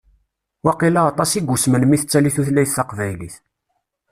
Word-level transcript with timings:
Waqila 0.65 1.01
aṭas 1.11 1.31
i 1.33 1.39
yusmen 1.47 1.83
mi 1.87 1.97
tettali 2.01 2.31
tutlayt 2.35 2.71
taqbaylit. 2.77 3.35